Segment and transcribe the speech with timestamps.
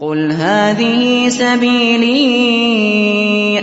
[0.00, 2.20] قل هذه سبيلي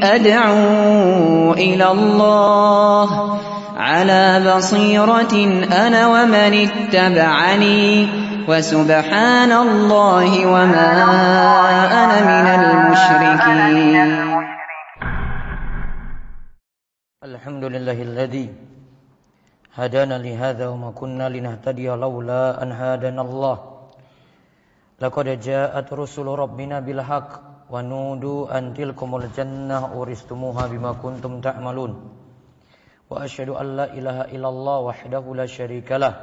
[0.01, 3.39] أدعو إلى الله
[3.77, 5.33] على بصيرة
[5.85, 8.09] أنا ومن اتبعني
[8.49, 10.91] وسبحان الله وما
[12.01, 14.09] أنا من المشركين.
[17.23, 18.49] الحمد لله الذي
[19.75, 23.72] هدانا لهذا وما كنا لنهتدي لولا أن هدانا الله.
[25.03, 31.99] Laqad ja'at rusul rabbina bil haqq wa nudu an tilkumul jannah uristumuha bima kuntum ta'malun.
[33.11, 36.13] Wa asyhadu an la ilaha illallah wahdahu la syarikalah.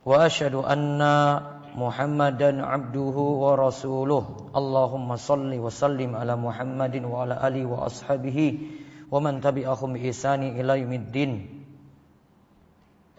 [0.00, 4.48] Wa asyhadu anna Muhammadan abduhu wa rasuluh.
[4.56, 8.48] Allahumma salli wa sallim ala Muhammadin wa ala alihi wa ashabihi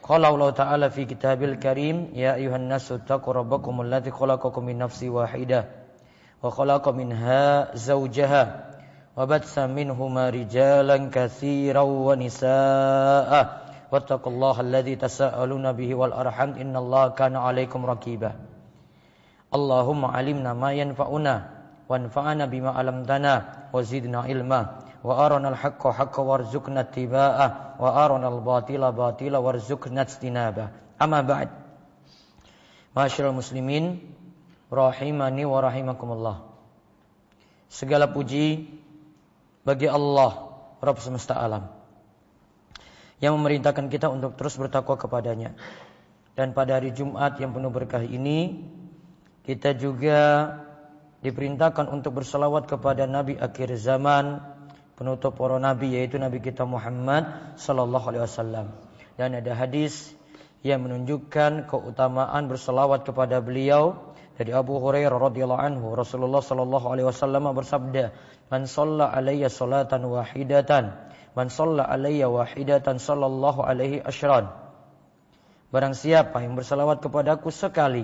[0.02, 0.82] wa man tabi'ahum bi ihsani ila yaumiddin.
[0.82, 5.10] Qala Allah Ta'ala fi kitabil karim Ya ayuhan nasu taqu rabbakum alladhi khalaqakum min nafsi
[5.10, 5.66] wahidah
[6.42, 8.44] Wa khalaqa minha zawjaha
[9.14, 17.44] Wa batsa minhuma rijalan katsiran wa nisaa Wattaqullaha alladhi tasaaluna bihi wal arham innallaha kana
[17.44, 18.52] 'alaikum raqiba
[25.02, 27.78] Wa zidna ilma wa arana al-haqqa haqqa warzuqna ittiba'ah.
[27.82, 30.98] Wa arana al-batila batila warzuqna ijtinabah.
[31.02, 31.50] Amma ba'd.
[32.94, 34.00] Masyaallah muslimin
[34.70, 36.38] rahimani wa rahimakumullah.
[37.72, 38.68] Segala puji
[39.64, 40.52] bagi Allah
[40.84, 41.72] Rabb semesta alam
[43.22, 45.54] yang memerintahkan kita untuk terus bertakwa kepadanya.
[46.34, 48.66] Dan pada hari Jumat yang penuh berkah ini
[49.46, 50.52] kita juga
[51.22, 54.42] diperintahkan untuk berselawat kepada Nabi akhir zaman
[54.98, 58.68] penutup para nabi yaitu nabi kita Muhammad sallallahu alaihi wasallam.
[59.16, 60.12] Dan ada hadis
[60.62, 65.94] yang menunjukkan keutamaan berselawat kepada beliau dari Abu Hurairah radhiyallahu anhu.
[65.94, 68.14] Rasulullah sallallahu alaihi wasallam bersabda
[68.52, 70.92] man shalla alayya salatan wahidatan
[71.32, 74.52] man shalla alayya wahidatan sallallahu alaihi asyran
[75.72, 78.04] barang siapa yang berselawat kepadaku sekali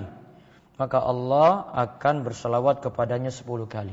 [0.80, 3.92] maka Allah akan berselawat kepadanya sepuluh kali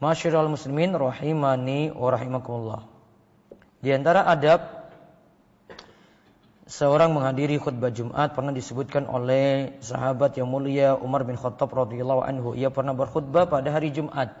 [0.00, 2.88] Masyiral muslimin rahimani wa rahimakumullah.
[3.84, 4.64] Di antara adab
[6.64, 12.56] seorang menghadiri khutbah Jumat pernah disebutkan oleh sahabat yang mulia Umar bin Khattab radhiyallahu anhu.
[12.56, 14.32] Ia pernah berkhutbah pada hari Jumat.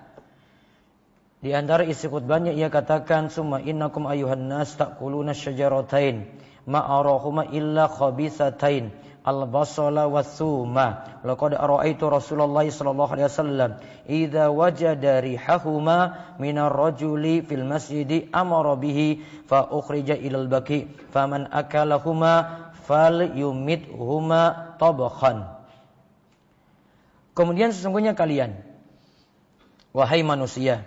[1.44, 6.24] Di antara isi khutbahnya ia katakan summa innakum ayuhan nas taquluna syajaratain
[6.64, 8.92] ma arahuma illa khabisatain
[9.24, 11.20] al-basala wa thuma.
[11.24, 13.70] Laqad ara'aitu Rasulullah sallallahu alaihi wasallam
[14.08, 15.98] idza wajada rihahuma
[16.40, 22.72] minar rajuli fil masjidi amara bihi fa ukhrija ilal baqi faman akalahuma
[23.94, 25.46] huma tabakhan.
[27.38, 28.58] Kemudian sesungguhnya kalian
[29.94, 30.82] wahai manusia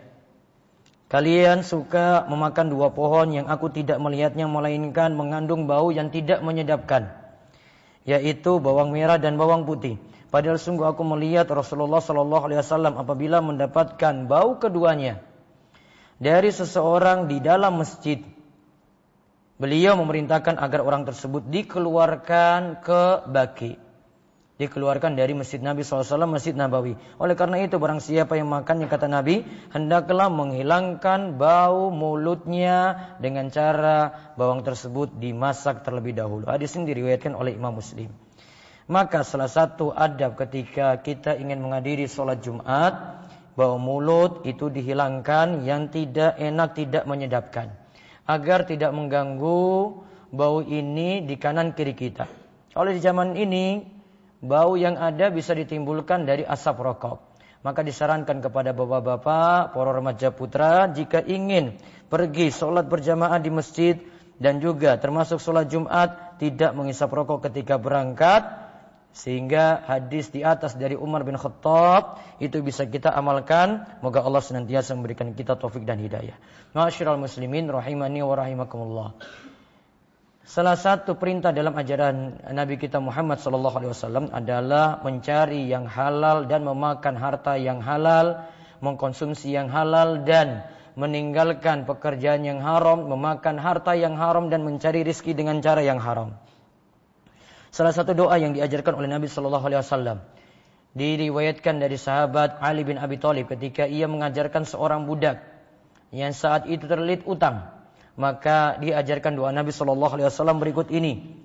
[1.14, 7.23] Kalian suka memakan dua pohon yang aku tidak melihatnya melainkan mengandung bau yang tidak menyedapkan
[8.04, 10.00] yaitu bawang merah dan bawang putih.
[10.34, 15.22] Padahal sungguh aku melihat Rasulullah Shallallahu Alaihi Wasallam apabila mendapatkan bau keduanya
[16.18, 18.18] dari seseorang di dalam masjid,
[19.62, 23.83] beliau memerintahkan agar orang tersebut dikeluarkan ke baki
[24.62, 26.94] dikeluarkan dari masjid Nabi SAW, masjid Nabawi.
[27.18, 29.42] Oleh karena itu barang siapa yang makannya kata Nabi,
[29.74, 36.46] hendaklah menghilangkan bau mulutnya dengan cara bawang tersebut dimasak terlebih dahulu.
[36.46, 38.14] Hadis ini diriwayatkan oleh Imam Muslim.
[38.86, 43.26] Maka salah satu adab ketika kita ingin menghadiri sholat Jumat,
[43.56, 47.74] bau mulut itu dihilangkan yang tidak enak, tidak menyedapkan.
[48.28, 52.28] Agar tidak mengganggu bau ini di kanan kiri kita.
[52.76, 53.86] Oleh di zaman ini
[54.44, 57.18] bau yang ada bisa ditimbulkan dari asap rokok.
[57.64, 61.80] Maka disarankan kepada bapak-bapak, para remaja putra, jika ingin
[62.12, 64.04] pergi sholat berjamaah di masjid
[64.36, 68.44] dan juga termasuk sholat Jumat, tidak mengisap rokok ketika berangkat,
[69.16, 73.88] sehingga hadis di atas dari Umar bin Khattab itu bisa kita amalkan.
[74.04, 76.36] Moga Allah senantiasa memberikan kita taufik dan hidayah.
[76.76, 79.10] Masyiral muslimin rahimani wa rahimakumullah.
[80.44, 86.52] Salah satu perintah dalam ajaran Nabi kita Muhammad sallallahu alaihi wasallam adalah mencari yang halal
[86.52, 88.44] dan memakan harta yang halal,
[88.84, 90.68] mengkonsumsi yang halal dan
[91.00, 96.36] meninggalkan pekerjaan yang haram, memakan harta yang haram dan mencari rizki dengan cara yang haram.
[97.72, 100.28] Salah satu doa yang diajarkan oleh Nabi sallallahu alaihi wasallam
[100.92, 105.42] diriwayatkan dari sahabat Ali bin Abi Thalib ketika ia mengajarkan seorang budak
[106.14, 107.73] yang saat itu terlilit utang
[108.14, 111.42] maka diajarkan doa Nabi Shallallahu Alaihi Wasallam berikut ini.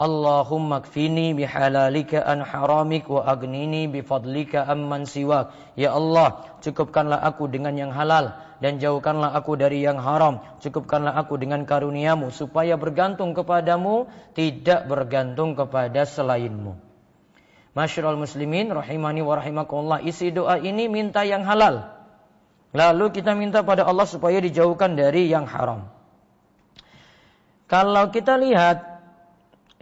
[0.00, 5.54] Allahumma kfini bihalalika an haramik wa agnini bifadlika amman siwak.
[5.78, 10.42] Ya Allah, cukupkanlah aku dengan yang halal dan jauhkanlah aku dari yang haram.
[10.58, 16.74] Cukupkanlah aku dengan karuniamu supaya bergantung kepadamu, tidak bergantung kepada selainmu.
[17.72, 19.98] Masyarul muslimin rahimani wa rahimakumullah.
[20.02, 21.91] Isi doa ini minta yang halal.
[22.72, 25.92] Lalu kita minta pada Allah supaya dijauhkan dari yang haram.
[27.68, 28.92] Kalau kita lihat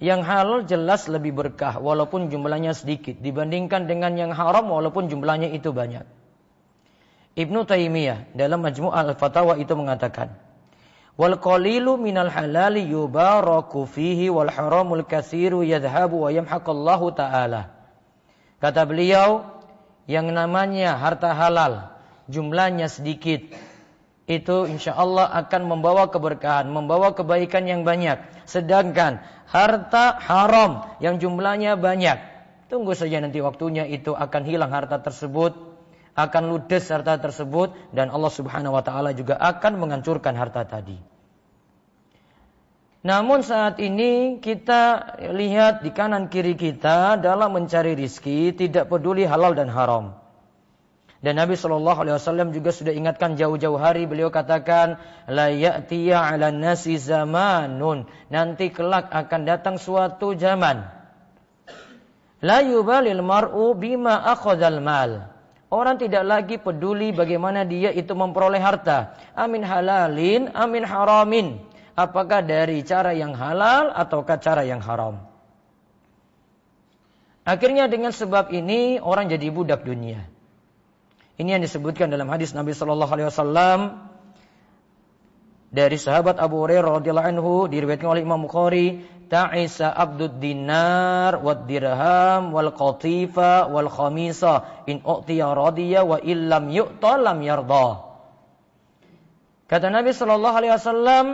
[0.02, 5.70] yang halal jelas lebih berkah walaupun jumlahnya sedikit dibandingkan dengan yang haram walaupun jumlahnya itu
[5.70, 6.02] banyak.
[7.38, 10.34] Ibnu Taimiyah dalam Majmu' al-Fatawa itu mengatakan,
[11.14, 16.30] "Wal qalilu minal halali yubaraku fihi wal haramul katsiru yadhhabu wa
[17.14, 17.70] ta'ala."
[18.58, 19.46] Kata beliau,
[20.10, 21.99] yang namanya harta halal
[22.30, 23.42] jumlahnya sedikit
[24.30, 28.22] itu insya Allah akan membawa keberkahan, membawa kebaikan yang banyak.
[28.46, 29.18] Sedangkan
[29.50, 32.22] harta haram yang jumlahnya banyak,
[32.70, 35.58] tunggu saja nanti waktunya itu akan hilang harta tersebut,
[36.14, 41.10] akan ludes harta tersebut, dan Allah Subhanahu Wa Taala juga akan menghancurkan harta tadi.
[43.00, 49.56] Namun saat ini kita lihat di kanan kiri kita dalam mencari rizki tidak peduli halal
[49.56, 50.19] dan haram.
[51.20, 54.96] Dan Nabi Shallallahu Alaihi Wasallam juga sudah ingatkan jauh-jauh hari beliau katakan
[55.28, 60.80] la ya'tiya 'ala nasi zamanun nanti kelak akan datang suatu zaman
[62.40, 65.28] la yubalil mar'u bima akhadhal mal
[65.70, 69.14] Orang tidak lagi peduli bagaimana dia itu memperoleh harta.
[69.38, 71.62] Amin halalin, amin haramin.
[71.94, 75.22] Apakah dari cara yang halal ataukah cara yang haram.
[77.46, 80.26] Akhirnya dengan sebab ini orang jadi budak dunia.
[81.40, 83.80] Ini yang disebutkan dalam hadis Nabi Shallallahu Alaihi Wasallam
[85.72, 89.00] dari sahabat Abu Hurairah radhiyallahu anhu diriwayatkan oleh Imam Bukhari
[89.32, 97.16] ta'isa abdud dinar wad dirham wal qatifa wal khamisa in u'tiya radiya wa illam yu'ta
[97.16, 98.04] lam yarda.
[99.64, 101.26] Kata Nabi sallallahu alaihi wasallam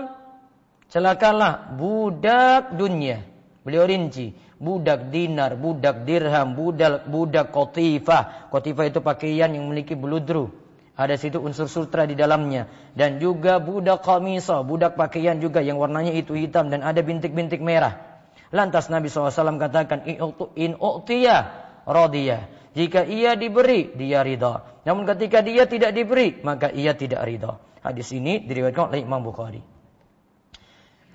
[0.87, 3.27] celakalah budak dunia.
[3.67, 8.49] Beliau rinci budak dinar, budak dirham, budak budak kotifah.
[8.53, 10.53] Kotifah itu pakaian yang memiliki beludru.
[10.97, 12.73] Ada situ unsur sutra di dalamnya.
[12.97, 18.25] Dan juga budak kamisa, budak pakaian juga yang warnanya itu hitam dan ada bintik-bintik merah.
[18.49, 20.09] Lantas Nabi SAW katakan,
[20.57, 21.37] in u'tiya
[21.85, 22.49] radiyah.
[22.73, 24.65] Jika ia diberi, dia ridha.
[24.89, 27.61] Namun ketika dia tidak diberi, maka ia tidak ridha.
[27.85, 29.76] Hadis ini diriwayatkan oleh Imam Bukhari.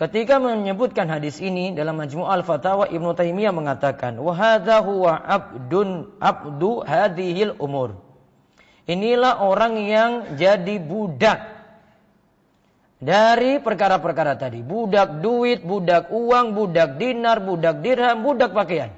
[0.01, 4.33] Ketika menyebutkan hadis ini dalam Majmu' al-Fatawa Ibnu Taimiyah mengatakan, "Wa
[4.81, 8.01] huwa abdun abdu hadhil umur."
[8.89, 10.11] Inilah orang yang
[10.41, 11.37] jadi budak
[12.97, 14.65] dari perkara-perkara tadi.
[14.65, 18.89] Budak duit, budak uang, budak dinar, budak dirham, budak pakaian.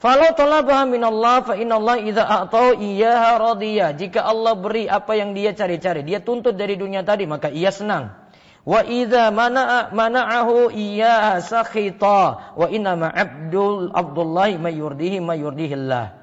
[0.00, 3.92] Falau talabaha minallah fa inallah idza a'tau iyyaha radiyah.
[4.00, 8.29] Jika Allah beri apa yang dia cari-cari, dia tuntut dari dunia tadi, maka ia senang.
[8.60, 16.20] Wa idza mana'a mana'ahu iya sakhita wa inna ma abdul Abdullah mayurdihi mayurdihillah.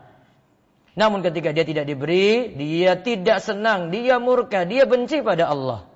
[0.98, 5.87] Namun ketika dia tidak diberi, dia tidak senang, dia murka, dia benci pada Allah.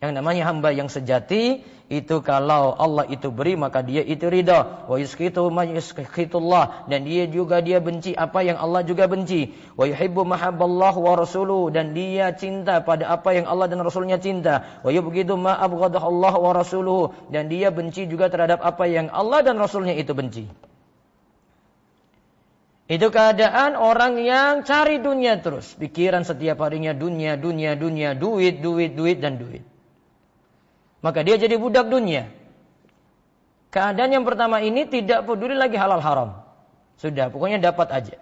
[0.00, 1.60] Yang namanya hamba yang sejati
[1.92, 4.88] itu kalau Allah itu beri maka dia itu ridha.
[4.88, 9.52] Wa yuskitu ma yuskitullah dan dia juga dia benci apa yang Allah juga benci.
[9.76, 14.80] Wa yuhibbu mahabballah wa rasuluhu dan dia cinta pada apa yang Allah dan Rasulnya cinta.
[14.80, 19.60] Wa yubghidu ma Allah wa rasuluhu dan dia benci juga terhadap apa yang Allah dan
[19.60, 20.48] Rasulnya itu benci.
[22.90, 25.76] Itu keadaan orang yang cari dunia terus.
[25.76, 29.69] Pikiran setiap harinya dunia, dunia, dunia, duit, duit, duit, dan duit.
[31.00, 32.28] Maka dia jadi budak dunia.
[33.72, 36.30] Keadaan yang pertama ini tidak peduli lagi halal haram.
[37.00, 38.16] Sudah, pokoknya dapat aja.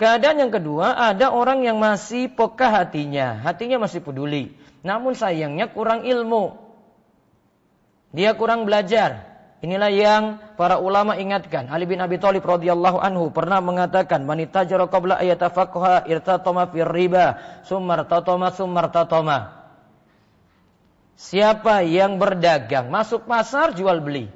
[0.00, 3.38] Keadaan yang kedua, ada orang yang masih peka hatinya.
[3.44, 4.56] Hatinya masih peduli.
[4.80, 6.56] Namun sayangnya kurang ilmu.
[8.16, 9.28] Dia kurang belajar.
[9.60, 10.22] Inilah yang
[10.56, 11.68] para ulama ingatkan.
[11.68, 17.36] Ali bin Abi Thalib radhiyallahu anhu pernah mengatakan, "Man itajara qabla ayatafaqaha irtatama fir riba,
[17.68, 19.59] summa irtatama summa irtatama."
[21.20, 24.32] Siapa yang berdagang, masuk pasar jual beli.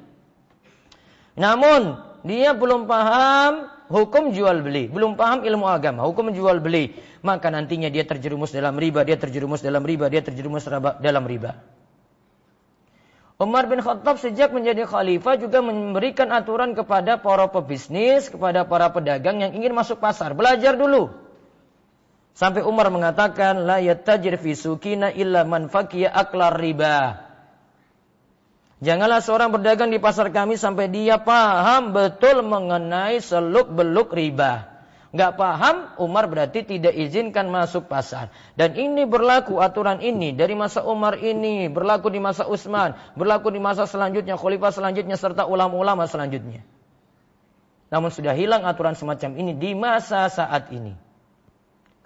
[1.33, 6.93] Namun dia belum paham hukum jual beli, belum paham ilmu agama, hukum jual beli,
[7.25, 10.61] maka nantinya dia terjerumus dalam riba, dia terjerumus dalam riba, dia terjerumus
[11.01, 11.57] dalam riba.
[13.41, 19.41] Umar bin Khattab sejak menjadi khalifah juga memberikan aturan kepada para pebisnis, kepada para pedagang
[19.41, 20.37] yang ingin masuk pasar.
[20.37, 21.24] Belajar dulu.
[22.35, 27.23] Sampai Umar mengatakan la yattajir fi sukina illa man faqiya aklar riba.
[28.83, 34.67] Janganlah seorang berdagang di pasar kami sampai dia paham betul mengenai seluk-beluk riba.
[35.15, 38.35] Nggak paham, Umar berarti tidak izinkan masuk pasar.
[38.59, 43.63] Dan ini berlaku aturan ini dari masa Umar ini, berlaku di masa Utsman, berlaku di
[43.63, 46.67] masa selanjutnya, khalifah selanjutnya, serta ulama-ulama selanjutnya.
[47.87, 51.04] Namun sudah hilang aturan semacam ini di masa saat ini.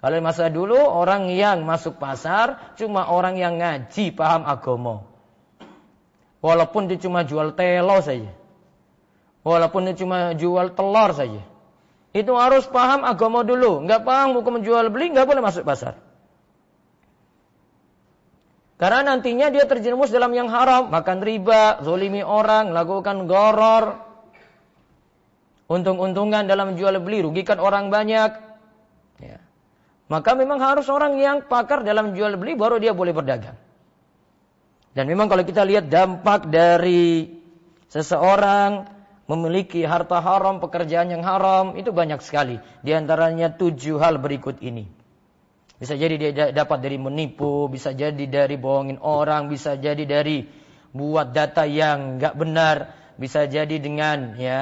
[0.00, 5.04] Kalau masa dulu orang yang masuk pasar cuma orang yang ngaji paham agama.
[6.40, 8.32] Walaupun dia cuma jual telo saja.
[9.44, 11.44] Walaupun dia cuma jual telur saja.
[12.16, 13.84] Itu harus paham agama dulu.
[13.84, 16.00] Nggak paham hukum jual beli, nggak boleh masuk pasar.
[18.80, 20.88] Karena nantinya dia terjerumus dalam yang haram.
[20.88, 24.00] Makan riba, zolimi orang, lakukan goror.
[25.68, 28.49] Untung-untungan dalam jual beli, rugikan orang banyak.
[30.10, 33.54] Maka memang harus orang yang pakar dalam jual beli baru dia boleh berdagang.
[34.90, 37.30] Dan memang kalau kita lihat dampak dari
[37.86, 38.90] seseorang
[39.30, 42.58] memiliki harta haram, pekerjaan yang haram, itu banyak sekali.
[42.82, 44.90] Di antaranya tujuh hal berikut ini.
[45.78, 50.42] Bisa jadi dia dapat dari menipu, bisa jadi dari bohongin orang, bisa jadi dari
[50.90, 52.76] buat data yang nggak benar,
[53.20, 54.60] bisa jadi dengan ya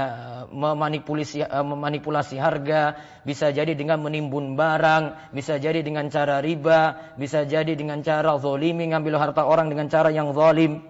[0.50, 7.46] memanipulasi eh, memanipulasi harga, bisa jadi dengan menimbun barang, bisa jadi dengan cara riba, bisa
[7.46, 10.82] jadi dengan cara zolimi ngambil harta orang dengan cara yang zolim.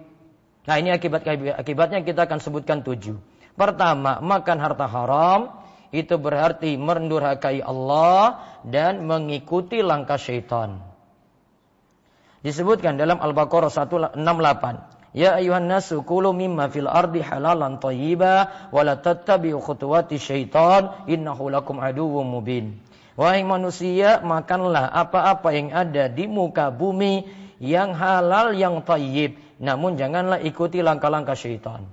[0.65, 1.21] Nah ini akibat
[1.61, 3.21] akibatnya kita akan sebutkan tujuh.
[3.53, 5.61] Pertama, makan harta haram
[5.93, 10.81] itu berarti mendurhakai Allah dan mengikuti langkah syaitan.
[12.41, 14.98] Disebutkan dalam Al-Baqarah 168.
[15.09, 21.49] Ya ayuhan nasu kulu mimma fil ardi halalan thayyiba wa la tattabi'u khutuwati syaitan innahu
[21.49, 22.77] lakum aduwwum mubin.
[23.17, 27.27] Wahai manusia, makanlah apa-apa yang ada di muka bumi
[27.59, 31.83] yang halal yang thayyib, namun janganlah ikuti langkah-langkah syaitan.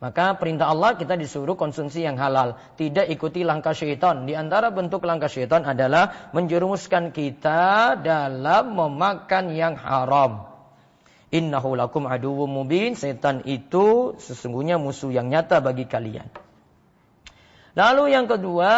[0.00, 2.56] Maka perintah Allah kita disuruh konsumsi yang halal.
[2.80, 4.24] Tidak ikuti langkah syaitan.
[4.24, 10.49] Di antara bentuk langkah syaitan adalah menjerumuskan kita dalam memakan yang haram.
[11.30, 12.98] Innahu lakum aduwwum mubin.
[12.98, 16.26] Setan itu sesungguhnya musuh yang nyata bagi kalian.
[17.78, 18.72] Lalu yang kedua,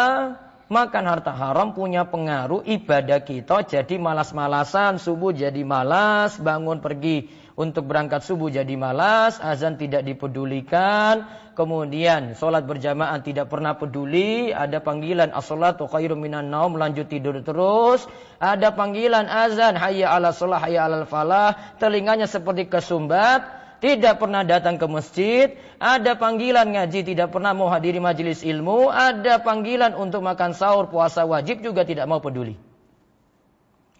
[0.69, 7.85] makan harta haram punya pengaruh ibadah kita jadi malas-malasan, subuh jadi malas, bangun pergi untuk
[7.85, 15.29] berangkat subuh jadi malas, azan tidak dipedulikan, kemudian sholat berjamaah tidak pernah peduli, ada panggilan
[15.29, 18.09] as-salatu khairum minan naum, lanjut tidur terus,
[18.41, 23.45] ada panggilan azan hayya ala sholah hayya ala falah, telinganya seperti kesumbat,
[23.83, 29.43] tidak pernah datang ke masjid, ada panggilan ngaji tidak pernah mau hadiri majelis ilmu, ada
[29.43, 32.62] panggilan untuk makan sahur puasa wajib juga tidak mau peduli.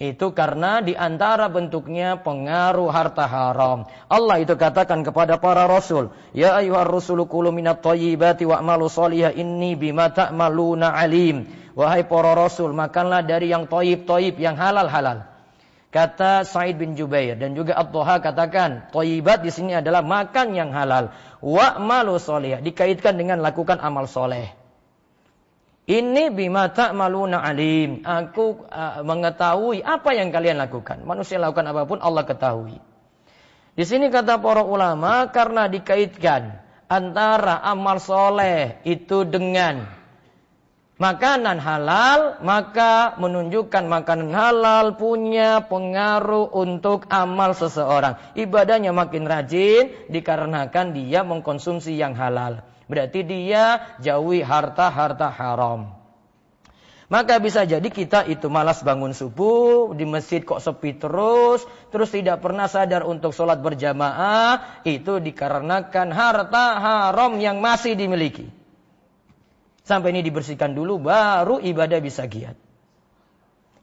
[0.01, 3.85] Itu karena di antara bentuknya pengaruh harta haram.
[4.09, 9.77] Allah itu katakan kepada para rasul, "Ya ayyuhar rusulu kulu minat thayyibati wa'malu shalihah inni
[9.77, 11.45] bima ta'maluna alim."
[11.77, 15.29] Wahai para rasul, makanlah dari yang thayyib-thayyib, yang halal-halal.
[15.93, 21.13] Kata Said bin Jubair dan juga Abdullah katakan, thayyibat di sini adalah makan yang halal.
[21.38, 24.62] Wa'malu shalihah dikaitkan dengan lakukan amal soleh.
[25.84, 28.08] Ini bima maluna alim.
[28.08, 31.04] Aku uh, mengetahui apa yang kalian lakukan.
[31.04, 32.80] Manusia lakukan apa pun Allah ketahui.
[33.74, 39.84] Di sini kata para ulama karena dikaitkan antara amal soleh itu dengan
[41.02, 48.16] makanan halal, maka menunjukkan makanan halal punya pengaruh untuk amal seseorang.
[48.40, 52.63] Ibadahnya makin rajin dikarenakan dia mengkonsumsi yang halal.
[52.88, 56.04] Berarti dia jauhi harta-harta haram.
[57.12, 61.62] Maka bisa jadi kita itu malas bangun subuh, di masjid kok sepi terus,
[61.94, 68.50] terus tidak pernah sadar untuk sholat berjamaah, itu dikarenakan harta haram yang masih dimiliki.
[69.86, 72.58] Sampai ini dibersihkan dulu, baru ibadah bisa giat.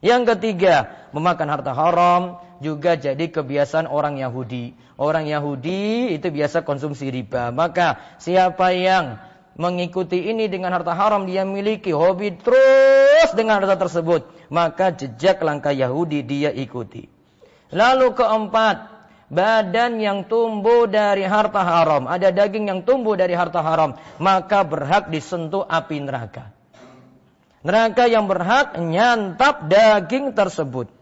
[0.01, 4.77] Yang ketiga, memakan harta haram juga jadi kebiasaan orang Yahudi.
[5.01, 7.49] Orang Yahudi itu biasa konsumsi riba.
[7.49, 9.17] Maka siapa yang
[9.57, 15.75] mengikuti ini dengan harta haram dia miliki hobi terus dengan harta tersebut, maka jejak langkah
[15.75, 17.09] Yahudi dia ikuti.
[17.71, 18.87] Lalu keempat,
[19.31, 25.09] badan yang tumbuh dari harta haram, ada daging yang tumbuh dari harta haram, maka berhak
[25.09, 26.51] disentuh api neraka.
[27.61, 31.00] Neraka yang berhak nyantap daging tersebut.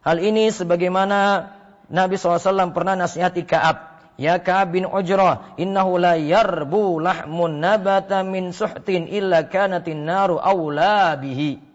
[0.00, 1.52] Hal ini sebagaimana
[1.92, 3.90] Nabi SAW pernah nasihati Ka'ab.
[4.20, 11.16] Ya Ka'ab bin Ujrah, innahu la yarbu lahmun nabata min suhtin illa kanatin naru awla
[11.16, 11.70] bihi.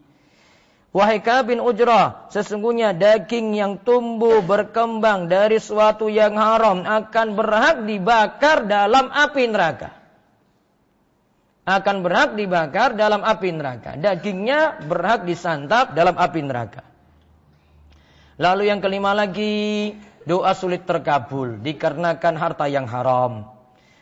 [0.96, 8.64] Wahai kabin ujrah, sesungguhnya daging yang tumbuh berkembang dari suatu yang haram akan berhak dibakar
[8.64, 9.92] dalam api neraka.
[11.68, 14.00] Akan berhak dibakar dalam api neraka.
[14.00, 16.80] Dagingnya berhak disantap dalam api neraka.
[18.36, 19.96] Lalu yang kelima lagi,
[20.28, 23.48] doa sulit terkabul dikarenakan harta yang haram.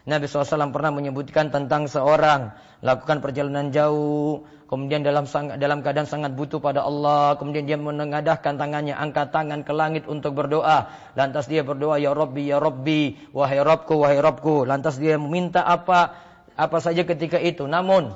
[0.05, 2.53] Nabi SAW pernah menyebutkan tentang seorang
[2.85, 5.25] lakukan perjalanan jauh, kemudian dalam
[5.57, 10.35] dalam keadaan sangat butuh pada Allah, kemudian dia menengadahkan tangannya, angkat tangan ke langit untuk
[10.35, 10.91] berdoa.
[11.15, 14.67] Lantas dia berdoa, Ya Rabbi, Ya Rabbi, wahai Rabbku, wahai Rabbku.
[14.67, 16.21] Lantas dia meminta apa
[16.59, 17.65] apa saja ketika itu.
[17.71, 18.13] Namun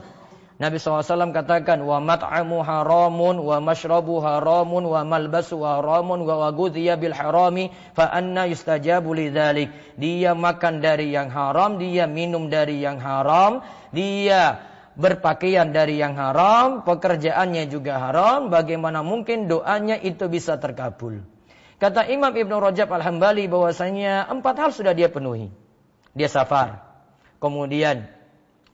[0.58, 6.50] Nabi SAW katakan, wa mat'amu haramun, wa mashrabu haramun, wa malbasu haramun, wa
[6.98, 9.70] bil harami, fa anna yustajabu lidhalik.
[9.94, 13.62] Dia makan dari yang haram, dia minum dari yang haram,
[13.94, 14.58] dia
[14.98, 21.22] berpakaian dari yang haram, pekerjaannya juga haram, bagaimana mungkin doanya itu bisa terkabul.
[21.78, 25.54] Kata Imam Ibn Rajab Al-Hambali bahwasanya empat hal sudah dia penuhi.
[26.18, 26.82] Dia safar.
[27.38, 28.17] Kemudian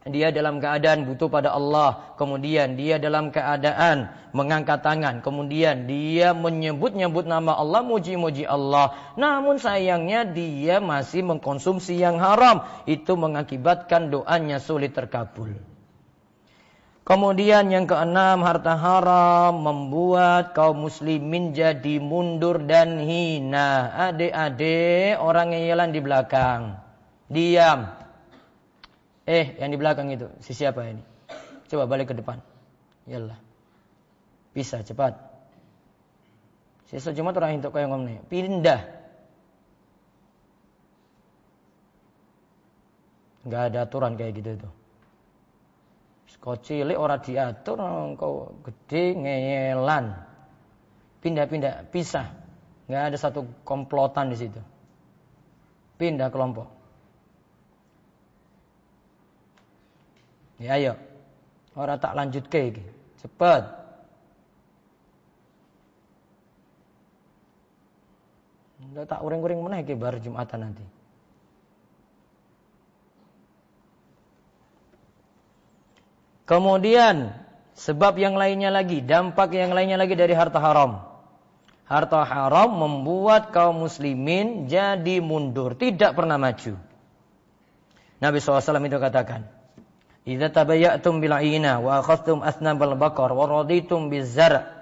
[0.05, 7.25] dia dalam keadaan butuh pada Allah, kemudian dia dalam keadaan mengangkat tangan, kemudian dia menyebut-nyebut
[7.25, 8.93] nama Allah, muji-muji Allah.
[9.17, 15.57] Namun sayangnya dia masih mengkonsumsi yang haram, itu mengakibatkan doanya sulit terkabul.
[17.05, 23.93] Kemudian yang keenam, harta haram membuat kaum muslimin jadi mundur dan hina.
[24.09, 26.81] Adik-adik, orang yang di belakang.
[27.29, 28.04] Diam,
[29.25, 31.01] Eh, yang di belakang itu, si siapa ini?
[31.69, 32.45] Coba balik ke depan.
[33.09, 33.41] Yalah.
[34.53, 35.17] Bisa cepat.
[36.87, 38.23] Sisa cuma orang itu kayak ngomongnya.
[38.29, 38.81] Pindah.
[43.49, 44.73] Gak ada aturan kayak gitu tuh.
[46.45, 47.81] Kau cilik orang diatur,
[48.21, 50.13] kau gede ngeyelan.
[51.25, 52.37] Pindah-pindah, pisah.
[52.85, 54.61] Gak ada satu komplotan di situ.
[55.97, 56.69] Pindah kelompok.
[60.59, 60.95] Ya ayo.
[61.75, 62.85] Orang tak lanjut ke iki.
[63.23, 63.63] Cepet.
[68.95, 70.85] Ndak tak uring-uring meneh iki bar Jumatan nanti.
[76.45, 77.33] Kemudian
[77.75, 81.03] sebab yang lainnya lagi, dampak yang lainnya lagi dari harta haram.
[81.89, 86.77] Harta haram membuat kaum muslimin jadi mundur, tidak pernah maju.
[88.21, 89.49] Nabi SAW itu katakan,
[90.25, 94.73] Idza tabayyatum bil aina wa akhadtum asnabal baqar wa raditum bizar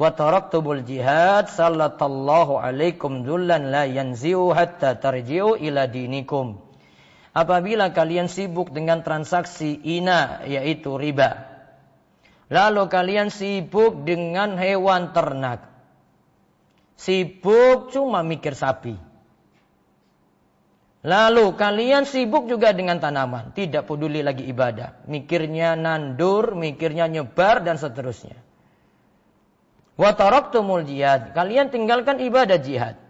[0.00, 6.56] wa taraktumul jihad sallallahu alaikum dzullan la yanzi'u hatta tarji'u ila dinikum.
[7.36, 11.44] Apabila kalian sibuk dengan transaksi ina yaitu riba.
[12.48, 15.68] Lalu kalian sibuk dengan hewan ternak.
[16.96, 19.07] Sibuk cuma mikir sapi.
[21.08, 27.80] Lalu kalian sibuk juga dengan tanaman, tidak peduli lagi ibadah, mikirnya nandur, mikirnya nyebar dan
[27.80, 28.36] seterusnya.
[29.96, 33.00] Wa taraktumul jihad, kalian tinggalkan ibadah jihad.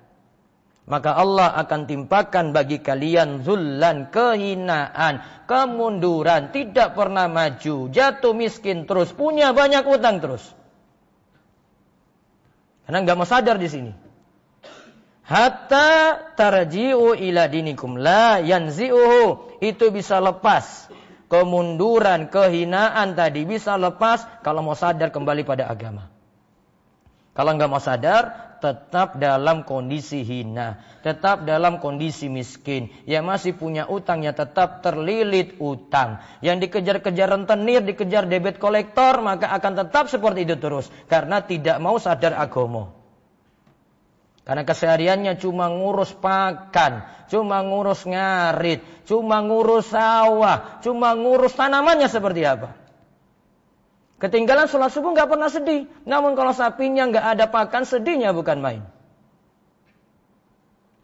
[0.87, 9.11] Maka Allah akan timpakan bagi kalian zullan, kehinaan, kemunduran, tidak pernah maju, jatuh miskin terus,
[9.11, 10.47] punya banyak utang terus.
[12.87, 14.08] Karena nggak mau sadar di sini
[15.29, 18.01] hatta tarji'u ila dinikum.
[18.01, 19.61] La yanzi'uhu.
[19.61, 20.89] Itu bisa lepas.
[21.29, 26.09] Kemunduran kehinaan tadi bisa lepas kalau mau sadar kembali pada agama.
[27.37, 30.81] Kalau nggak mau sadar tetap dalam kondisi hina.
[31.05, 32.91] Tetap dalam kondisi miskin.
[33.05, 36.25] Yang masih punya utang ya tetap terlilit utang.
[36.41, 40.89] Yang dikejar-kejar rentenir dikejar debit kolektor maka akan tetap seperti itu terus.
[41.07, 42.98] Karena tidak mau sadar agama
[44.49, 52.49] karena kesehariannya cuma ngurus pakan, cuma ngurus ngarit, cuma ngurus sawah, cuma ngurus tanamannya seperti
[52.49, 52.73] apa.
[54.17, 55.85] Ketinggalan sholat subuh nggak pernah sedih.
[56.09, 58.83] Namun kalau sapinya nggak ada pakan, sedihnya bukan main.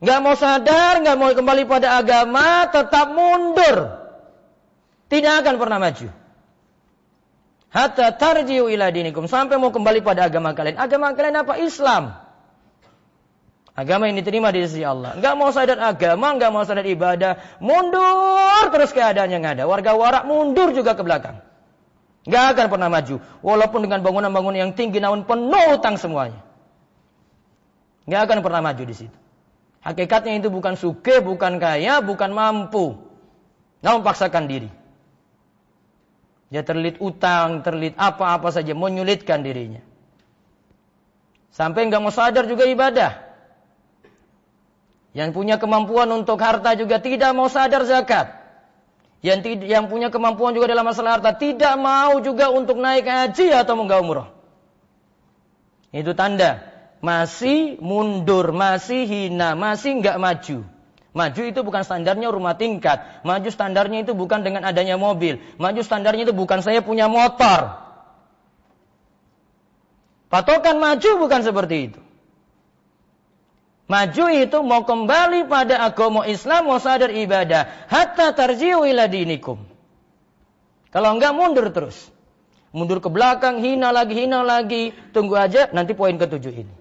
[0.01, 4.09] Nggak mau sadar, nggak mau kembali pada agama, tetap mundur.
[5.13, 6.09] Tidak akan pernah maju.
[7.69, 9.29] Hatta tarjiu ila dinikum.
[9.29, 10.81] Sampai mau kembali pada agama kalian.
[10.81, 11.61] Agama kalian apa?
[11.61, 12.24] Islam.
[13.75, 15.19] Agama yang diterima di sisi Allah.
[15.19, 17.59] Enggak mau sadar agama, enggak mau sadar ibadah.
[17.59, 19.65] Mundur terus keadaannya nggak ada.
[19.67, 21.43] Warga warak mundur juga ke belakang.
[22.23, 23.19] Enggak akan pernah maju.
[23.43, 26.39] Walaupun dengan bangunan-bangunan yang tinggi namun penuh utang semuanya.
[28.07, 29.19] Enggak akan pernah maju di situ.
[29.83, 32.95] Hakikatnya itu bukan suke, bukan kaya, bukan mampu.
[33.83, 34.71] Namun paksakan diri.
[36.55, 39.83] Dia terlilit utang, terlilit apa-apa saja, menyulitkan dirinya.
[41.51, 43.24] Sampai nggak mau sadar juga ibadah.
[45.15, 48.35] Yang punya kemampuan untuk harta juga tidak mau sadar zakat.
[49.25, 53.79] Yang, yang punya kemampuan juga dalam masalah harta tidak mau juga untuk naik haji atau
[53.79, 54.29] menggau umroh.
[55.95, 56.67] Itu tanda
[56.99, 60.59] masih mundur, masih hina, masih nggak maju.
[61.15, 63.23] Maju itu bukan standarnya rumah tingkat.
[63.23, 65.39] Maju standarnya itu bukan dengan adanya mobil.
[65.63, 67.71] Maju standarnya itu bukan saya punya motor.
[70.27, 72.01] Patokan maju bukan seperti itu.
[73.85, 77.85] Maju itu mau kembali pada agama Islam, mau sadar ibadah.
[77.93, 79.61] Hatta tarjiu ila dinikum.
[80.89, 82.09] Kalau enggak mundur terus.
[82.73, 84.97] Mundur ke belakang, hina lagi, hina lagi.
[85.13, 86.75] Tunggu aja, nanti poin ketujuh ini.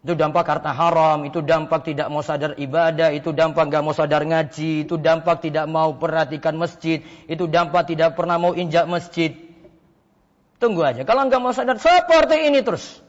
[0.00, 4.24] Itu dampak harta haram, itu dampak tidak mau sadar ibadah, itu dampak nggak mau sadar
[4.24, 9.36] ngaji, itu dampak tidak mau perhatikan masjid, itu dampak tidak pernah mau injak masjid.
[10.56, 11.04] Tunggu aja.
[11.04, 13.00] Kalau nggak mau sadar seperti ini terus.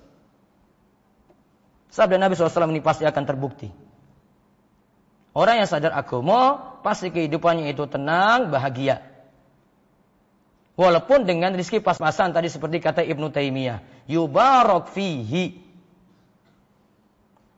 [1.92, 3.68] Sabda Nabi SAW ini pasti akan terbukti.
[5.36, 9.04] Orang yang sadar agama, pasti kehidupannya itu tenang, bahagia.
[10.80, 14.08] Walaupun dengan rizki pas-pasan tadi seperti kata Ibnu Taimiyah.
[14.08, 15.60] Yubarok fihi.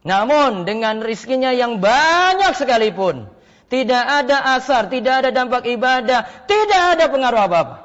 [0.04, 3.30] Namun dengan rizkinya yang banyak sekalipun,
[3.72, 7.78] tidak ada asar, tidak ada dampak ibadah, tidak ada pengaruh apa-apa.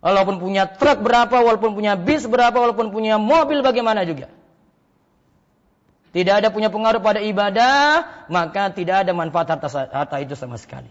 [0.00, 4.32] Walaupun punya truk berapa, walaupun punya bis berapa, walaupun punya mobil bagaimana juga.
[6.10, 10.90] Tidak ada punya pengaruh pada ibadah, maka tidak ada manfaat harta, harta itu sama sekali.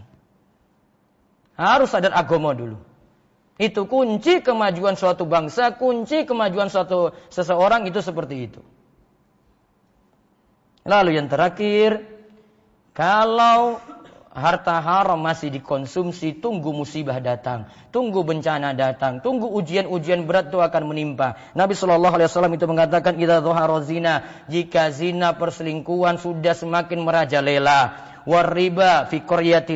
[1.59, 2.79] Harus sadar agama dulu.
[3.59, 8.63] Itu kunci kemajuan suatu bangsa, kunci kemajuan suatu seseorang itu seperti itu.
[10.87, 11.99] Lalu yang terakhir,
[12.95, 13.83] kalau
[14.39, 20.87] harta haram masih dikonsumsi, tunggu musibah datang, tunggu bencana datang, tunggu ujian-ujian berat itu akan
[20.87, 21.35] menimpa.
[21.51, 23.43] Nabi Shallallahu Alaihi Wasallam itu mengatakan, "Ida
[23.83, 29.19] zina, jika zina perselingkuhan sudah semakin merajalela, riba fi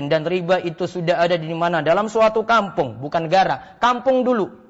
[0.08, 1.84] dan riba itu sudah ada di mana?
[1.84, 4.63] Dalam suatu kampung, bukan negara, kampung dulu.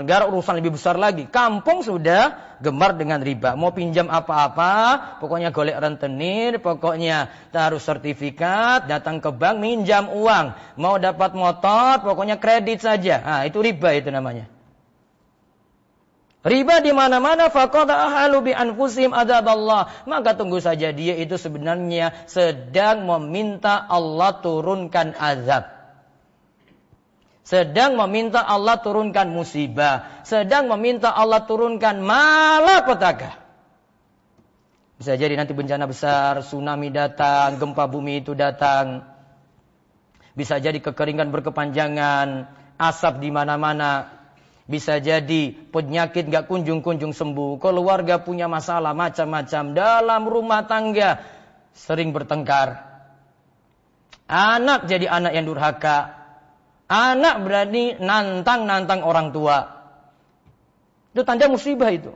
[0.00, 1.28] Negara urusan lebih besar lagi.
[1.28, 3.52] Kampung sudah gemar dengan riba.
[3.52, 4.72] Mau pinjam apa-apa,
[5.20, 10.56] pokoknya golek rentenir, pokoknya harus sertifikat, datang ke bank, minjam uang.
[10.80, 13.20] Mau dapat motor, pokoknya kredit saja.
[13.20, 14.48] Nah, itu riba itu namanya.
[16.44, 19.88] Riba di mana-mana faqada ahalu bi anfusim Allah.
[20.04, 25.73] Maka tunggu saja dia itu sebenarnya sedang meminta Allah turunkan azab
[27.44, 33.44] sedang meminta Allah turunkan musibah, sedang meminta Allah turunkan malapetaka.
[34.96, 39.04] Bisa jadi nanti bencana besar, tsunami datang, gempa bumi itu datang.
[40.32, 42.48] Bisa jadi kekeringan berkepanjangan,
[42.80, 44.10] asap di mana-mana.
[44.64, 47.60] Bisa jadi penyakit gak kunjung-kunjung sembuh.
[47.60, 49.76] Keluarga punya masalah macam-macam.
[49.76, 51.20] Dalam rumah tangga
[51.76, 52.80] sering bertengkar.
[54.24, 56.23] Anak jadi anak yang durhaka.
[56.84, 59.64] Anak berani nantang-nantang orang tua.
[61.16, 62.12] Itu tanda musibah itu.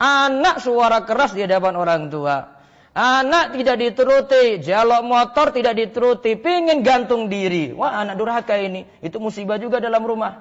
[0.00, 2.56] Anak suara keras di hadapan orang tua.
[2.94, 7.74] Anak tidak dituruti, jalok motor tidak dituruti, pingin gantung diri.
[7.74, 10.38] Wah anak durhaka ini, itu musibah juga dalam rumah.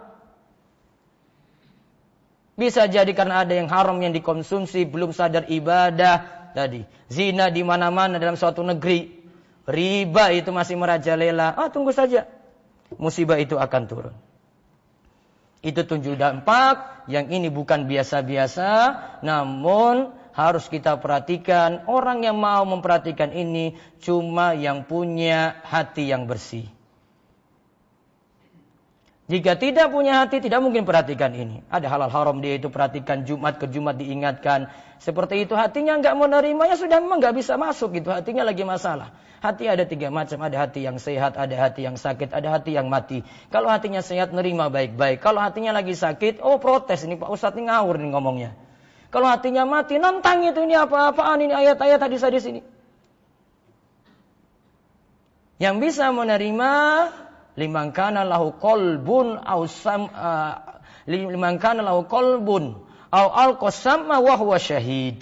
[2.54, 6.86] Bisa jadi karena ada yang haram yang dikonsumsi, belum sadar ibadah tadi.
[7.10, 9.26] Zina di mana-mana dalam suatu negeri.
[9.66, 11.58] Riba itu masih merajalela.
[11.58, 12.30] Ah tunggu saja
[12.96, 14.16] musibah itu akan turun.
[15.64, 18.70] Itu tunjuk dampak yang ini bukan biasa-biasa,
[19.24, 21.88] namun harus kita perhatikan.
[21.88, 26.68] Orang yang mau memperhatikan ini cuma yang punya hati yang bersih.
[29.24, 31.64] Jika tidak punya hati, tidak mungkin perhatikan ini.
[31.72, 34.68] Ada halal haram dia itu perhatikan Jumat ke Jumat diingatkan.
[35.00, 36.28] Seperti itu hatinya nggak mau
[36.68, 38.12] ya sudah memang nggak bisa masuk gitu.
[38.12, 39.16] Hatinya lagi masalah.
[39.40, 42.92] Hati ada tiga macam, ada hati yang sehat, ada hati yang sakit, ada hati yang
[42.92, 43.24] mati.
[43.48, 45.24] Kalau hatinya sehat, nerima baik-baik.
[45.24, 48.52] Kalau hatinya lagi sakit, oh protes ini Pak Ustadz ini ngawur nih ngomongnya.
[49.08, 52.62] Kalau hatinya mati, nantang itu ini apa-apaan ini ayat-ayat hadis-hadis ini.
[55.64, 56.72] Yang bisa menerima
[57.54, 62.82] liman kana lahu qalbun au sam uh, liman kana lahu qalbun
[63.14, 65.22] alqasama wa huwa syahid.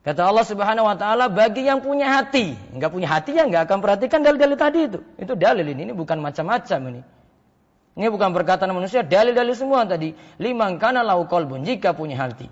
[0.00, 3.84] Kata Allah Subhanahu wa taala bagi yang punya hati, enggak punya hati ya enggak akan
[3.84, 4.98] perhatikan dalil-dalil tadi itu.
[5.20, 7.00] Itu dalil ini, ini bukan macam-macam ini.
[8.00, 10.16] Ini bukan perkataan manusia, dalil-dalil semua tadi.
[10.40, 12.48] Liman kana lau qalbun jika punya hati.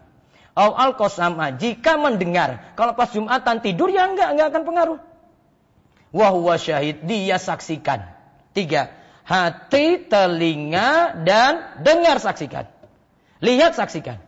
[0.53, 2.77] Au alqasama jika mendengar.
[2.77, 4.99] Kalau pas Jumatan tidur ya enggak enggak akan pengaruh.
[6.13, 8.18] Wa huwa syahid, dia saksikan.
[8.59, 8.91] Tiga,
[9.23, 12.67] Hati, telinga, dan dengar saksikan.
[13.39, 14.19] Lihat saksikan.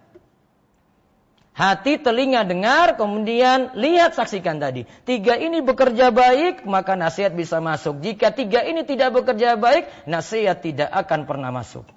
[1.51, 4.87] Hati, telinga, dengar, kemudian lihat, saksikan tadi.
[5.03, 7.99] Tiga ini bekerja baik, maka nasihat bisa masuk.
[8.05, 11.89] Jika tiga ini tidak bekerja baik, nasihat tidak akan pernah masuk.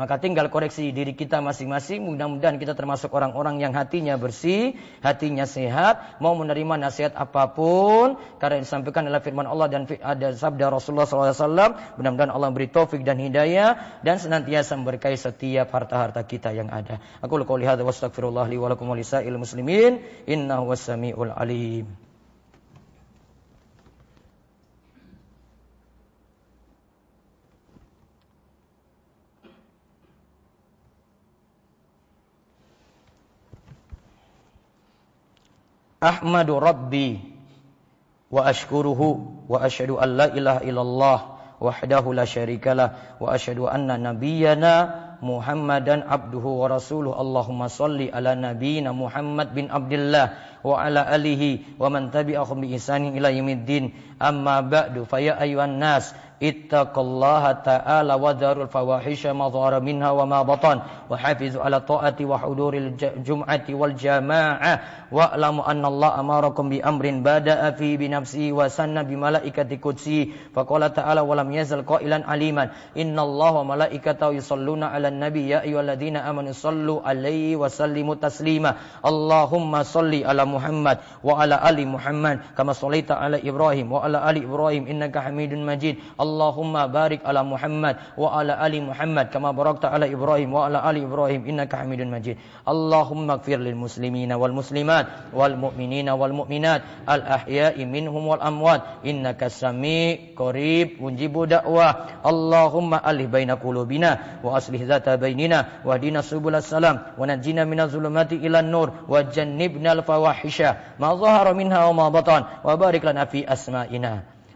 [0.00, 2.00] Maka tinggal koreksi diri kita masing-masing.
[2.00, 4.72] Mudah-mudahan kita termasuk orang-orang yang hatinya bersih,
[5.04, 8.16] hatinya sehat, mau menerima nasihat apa pun.
[8.40, 12.00] Karena yang disampaikan adalah firman Allah dan ada sabda Rasulullah SAW.
[12.00, 16.96] Mudah-mudahan Allah beri taufik dan hidayah dan senantiasa memberkahi setiap harta-harta kita yang ada.
[17.20, 20.00] Aku lakukan lihat wa astagfirullah li wa wa muslimin.
[20.24, 22.09] Innahu was-sami'ul alim.
[36.00, 37.20] Ahmadu Rabbi
[38.32, 41.18] wa ashkuruhu wa asyhadu an la ilaha illallah
[41.60, 48.96] wahdahu la syarikalah wa asyhadu anna nabiyyana Muhammadan abduhu wa rasuluh Allahumma salli ala nabiyyina
[48.96, 50.32] Muhammad bin Abdullah
[50.64, 55.04] wa ala alihi wa man tabi'ahum bi ihsanin ila yaumiddin amma ba'du
[56.40, 56.48] fa ya ayyuhan nas
[56.90, 62.24] ittaqullaha ta'ala wa darul fawahisha ma dhara minha wa ma batan wa hafizu ala ta'ati
[62.24, 68.08] wa huduril jum'ati wal jama'ah wa alamu anna Allah amarakum bi amrin bada'a fi bi
[68.08, 73.20] nafsihi wa sanna bi malaikati qudsi fa qala ta'ala wa lam yazal qailan aliman inna
[73.22, 79.84] Allah wa malaikatahu yusalluna 'alan nabi ya ayyuhalladzina amanu sallu alaihi wa sallimu taslima Allahumma
[86.30, 91.46] salli ala Muhammad wa ala ali Muhammad kama sallaita ala Ibrahim wa ala ali Ibrahim
[91.46, 92.40] innaka Hamidun Majid Allahumma barik ala Muhammad wa ala ali Muhammad kama barakta ala Ibrahim
[92.40, 92.40] wa ala ali Ibrahim innaka Hamidun Majid.
[92.66, 99.02] Allahumma ighfir lil muslimina wal muslimat wal mu'minina wal mu'minat al ahya'i minhum wal amwat
[99.06, 102.20] innaka sami qarib mujibu da'wah.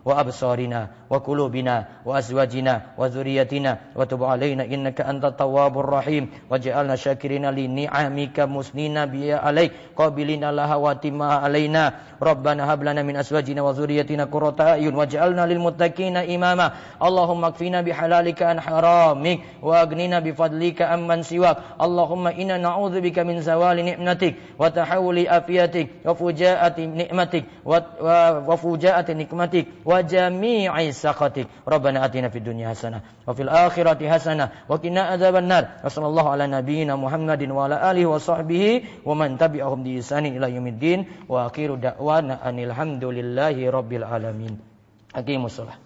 [0.05, 6.31] وأبصارنا وقلوبنا وأزواجنا وذريتنا وتب علينا إنك أنت التواب الرحيم.
[6.51, 9.73] واجعلنا شاكرين لنعمك مسنين بها عليك.
[9.97, 11.93] قابلين لها واتمها علينا.
[12.23, 14.95] ربنا هب لنا من أزواجنا وذريتنا قرة أعين.
[14.95, 16.73] واجعلنا للمتقين إماما.
[17.03, 21.57] اللهم اكفنا بحلالك عن حرامك وأغننا بفضلك عمن سواك.
[21.81, 27.45] اللهم إنا نعوذ بك من زوال نعمتك وتحول أفيتك وفجاءة نعمتك
[28.49, 29.65] وفجاءة نقمتك
[29.95, 31.47] wa jami'i saqatik.
[31.63, 35.87] Rabbana atina fid dunya hasanah wa fil akhirati hasanah wa qina adzabannar.
[35.87, 40.51] Wassallallahu ala nabiyyina Muhammadin wa ala alihi wa sahbihi wa man tabi'ahum bi ihsani ila
[40.51, 44.59] yaumiddin wa akhiru da'wana anil hamdulillahi rabbil alamin.
[45.15, 45.84] Aqimussalah.